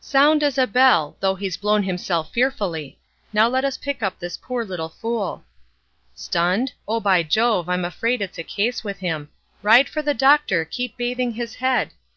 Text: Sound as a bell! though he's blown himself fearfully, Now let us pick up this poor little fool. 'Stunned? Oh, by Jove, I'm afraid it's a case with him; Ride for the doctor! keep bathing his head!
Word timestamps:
Sound 0.00 0.42
as 0.42 0.58
a 0.58 0.66
bell! 0.66 1.16
though 1.20 1.36
he's 1.36 1.56
blown 1.56 1.84
himself 1.84 2.32
fearfully, 2.32 2.98
Now 3.32 3.46
let 3.46 3.64
us 3.64 3.76
pick 3.78 4.02
up 4.02 4.18
this 4.18 4.36
poor 4.36 4.64
little 4.64 4.88
fool. 4.88 5.44
'Stunned? 6.12 6.72
Oh, 6.88 6.98
by 6.98 7.22
Jove, 7.22 7.68
I'm 7.68 7.84
afraid 7.84 8.20
it's 8.20 8.36
a 8.38 8.42
case 8.42 8.82
with 8.82 8.98
him; 8.98 9.28
Ride 9.62 9.88
for 9.88 10.02
the 10.02 10.12
doctor! 10.12 10.64
keep 10.64 10.96
bathing 10.96 11.34
his 11.34 11.54
head! 11.54 11.90